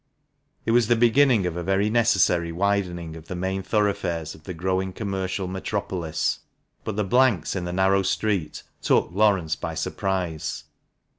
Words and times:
It 0.65 0.71
was 0.71 0.87
the 0.87 0.95
beginning 0.95 1.45
of 1.45 1.55
a 1.55 1.61
very 1.61 1.87
necessary 1.87 2.51
widening 2.51 3.15
of 3.15 3.27
the 3.27 3.35
main 3.35 3.61
thoroughfares 3.61 4.33
of 4.33 4.45
the 4.45 4.53
growing 4.55 4.93
commercial 4.93 5.47
metropolis; 5.47 6.39
but 6.83 6.95
the 6.95 7.03
blanks 7.03 7.55
in 7.55 7.65
the 7.65 7.71
narrow 7.71 8.01
street 8.01 8.63
took 8.81 9.11
Laurence 9.11 9.55
by 9.55 9.75
surprise. 9.75 10.63